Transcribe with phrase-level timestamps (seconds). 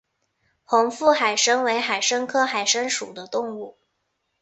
[0.63, 3.77] 红腹海参为海参科海参属的动物。